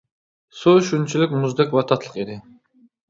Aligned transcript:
سۇ 0.61 0.71
شۇنچىلىك 0.87 1.35
مۇزدەك 1.43 1.77
ۋە 1.79 1.85
تاتلىق 1.93 2.19
ئىدى. 2.25 2.39